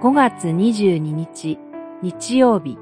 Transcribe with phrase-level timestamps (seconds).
[0.00, 1.58] 5月22日
[2.00, 2.78] 日曜日。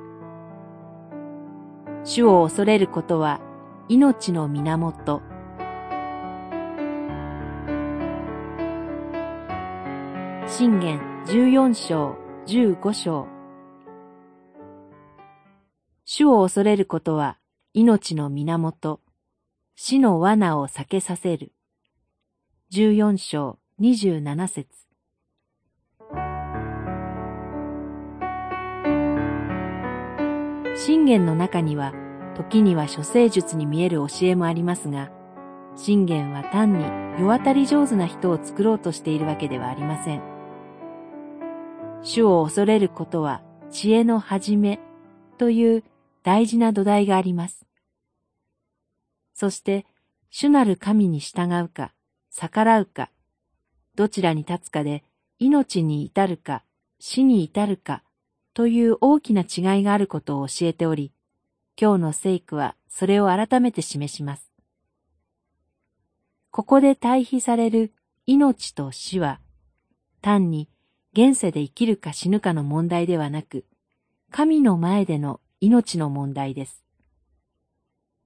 [2.05, 3.41] 主を恐れることは
[3.89, 5.21] 命の源。
[10.47, 12.17] 信玄14章
[12.47, 13.27] 15章。
[16.05, 17.41] 主を恐れることは
[17.75, 19.01] 命の源。
[19.75, 21.53] 死の罠を避けさせる。
[22.71, 24.88] 14章27節。
[30.81, 31.93] 信玄の中には、
[32.37, 35.11] 時には処世術に見える教えもありますが、
[35.75, 36.85] 信玄は単に
[37.21, 40.23] 世渡り上手な人を作ろうとしているわけではありません。
[42.03, 43.43] 主を恐れることは
[43.73, 44.79] 知恵の始め
[45.37, 45.85] という
[46.23, 47.67] 大事な土台があります。
[49.35, 49.85] そして、
[50.31, 51.93] 主なる神に従うか、
[52.31, 53.11] 逆らうか、
[53.97, 55.03] どちらに立つかで
[55.41, 56.63] 命に至るか、
[57.01, 58.05] 死に至るか、
[58.59, 61.13] という大きな違いがあることを教えており、
[61.81, 64.51] 今日の聖句はそれを改めて示します。
[66.51, 67.93] ここで対比される
[68.27, 69.39] 命と死は、
[70.23, 70.69] 単に
[71.13, 73.65] 現世で生きるか死ぬかの問題ではなく、
[74.33, 76.83] 神の前での命の問題です。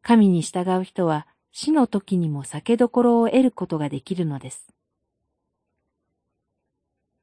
[0.01, 4.73] 神に従う人は死の時にも酒どころを得ることができるのです。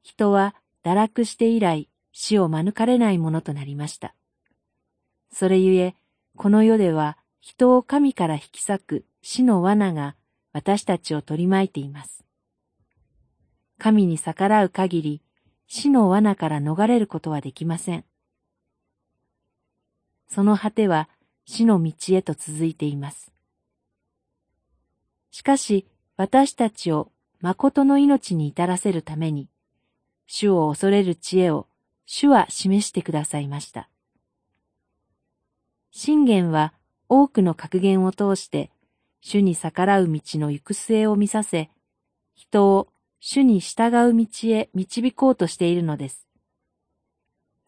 [0.04, 4.14] 人は堕落して以来、死を免れないものとなりました。
[5.32, 5.94] それゆえ、
[6.36, 10.16] この世では人を神から引き裂く死の罠が
[10.52, 12.24] 私たちを取り巻いています。
[13.78, 15.22] 神に逆らう限り、
[15.66, 18.04] 死の罠から逃れることはできません。
[20.28, 21.08] その果ては
[21.46, 23.32] 死の道へと続いています。
[25.30, 27.10] しかし、私たちを
[27.40, 29.48] 誠の命に至らせるために、
[30.26, 31.66] 主を恐れる知恵を
[32.12, 33.88] 主は示してくださいました。
[35.92, 36.74] 信玄は
[37.08, 38.72] 多くの格言を通して、
[39.20, 41.70] 主に逆らう道の行く末を見させ、
[42.34, 42.88] 人を
[43.20, 46.26] 主に従う道へ導こうとしているのです。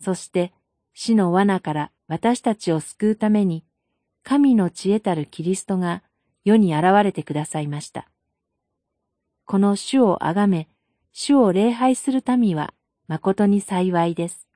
[0.00, 0.52] そして、
[0.92, 3.64] 死の罠から私たちを救うために、
[4.24, 6.02] 神の知恵たるキリストが
[6.44, 8.08] 世に現れてくださいました。
[9.44, 10.66] この主をあがめ、
[11.12, 12.74] 主を礼拝する民は
[13.12, 14.48] 誠に幸いです。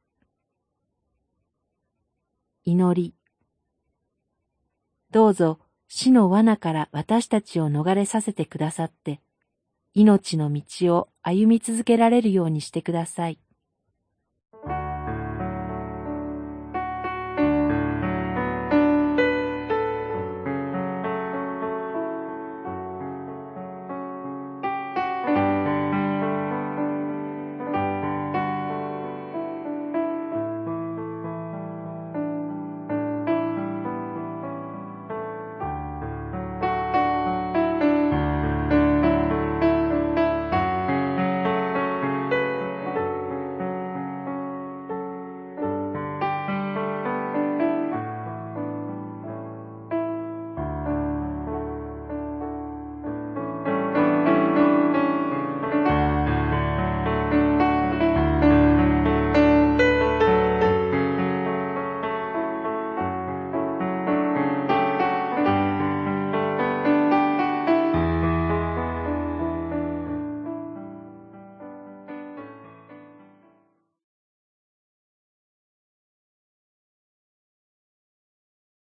[2.64, 3.14] 祈り。
[5.10, 5.58] どうぞ
[5.88, 9.20] 死の罠から私たちを逃れさせてくださって、
[9.92, 13.38] 命の道を歩み続けられるようにしてください。